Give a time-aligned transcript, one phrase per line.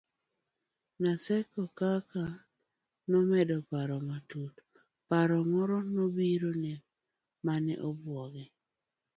[1.01, 2.23] Naseko kaka
[3.11, 4.53] nomedo paro matut,
[5.09, 6.73] paro moro nobirone
[7.45, 8.43] mane obwoge